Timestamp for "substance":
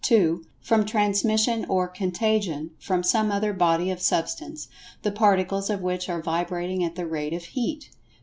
4.01-4.67